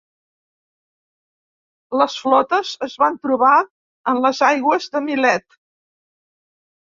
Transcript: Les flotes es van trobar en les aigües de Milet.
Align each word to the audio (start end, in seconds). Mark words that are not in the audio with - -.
Les 2.01 2.15
flotes 2.21 2.71
es 2.87 2.95
van 3.03 3.19
trobar 3.27 3.53
en 4.13 4.21
les 4.23 4.41
aigües 4.49 4.87
de 4.95 5.03
Milet. 5.09 5.59